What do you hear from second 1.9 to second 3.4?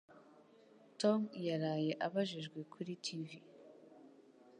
abajijwe kuri TV.